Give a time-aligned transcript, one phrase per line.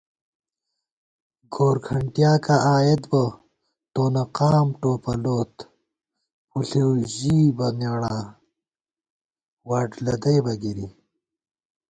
[1.53, 3.03] گورکھنٹیاکاں آئیېت،
[3.93, 5.67] تونہ قام ٹوپَلوت ✿
[6.49, 8.23] پُݪېؤ ژِیبہ نیڑاں،
[9.67, 10.87] واٹ لدَئیبہ گِری